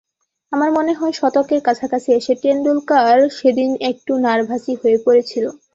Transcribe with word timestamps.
আমার 0.51 0.69
মনে 0.71 0.93
হয়, 0.93 1.13
শতকের 1.13 1.61
কাছাকাছি 1.63 2.09
এসে 2.13 2.33
টেন্ডুলকার 2.43 3.17
সেদিন 3.37 3.71
একটু 3.91 4.11
নার্ভাসই 4.25 4.75
হয়ে 4.81 4.97
পড়েছিল। 5.05 5.45